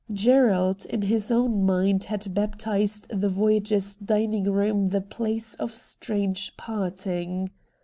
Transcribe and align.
Gerald 0.11 0.87
in 0.87 1.03
his 1.03 1.29
own 1.29 1.63
mind 1.63 2.05
had 2.05 2.33
baptised 2.33 3.07
the 3.09 3.29
Voyagers' 3.29 3.97
dining 3.97 4.45
room 4.45 4.87
the' 4.87 5.01
Place 5.19 5.53
of 5.57 5.71
Strange 5.71 6.57
Parting.' 6.57 7.51